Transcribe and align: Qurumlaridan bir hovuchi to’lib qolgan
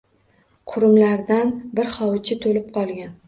Qurumlaridan 0.71 1.53
bir 1.81 1.93
hovuchi 1.99 2.39
to’lib 2.47 2.73
qolgan 2.79 3.15